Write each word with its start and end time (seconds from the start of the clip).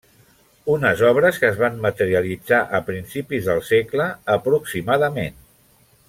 Unes 0.75 1.01
obres 1.09 1.35
que 1.43 1.49
es 1.51 1.59
van 1.63 1.75
materialitzar 1.83 2.61
a 2.79 2.81
principis 2.89 3.49
del 3.53 3.61
segle, 3.71 4.07
aproximadament. 4.41 5.37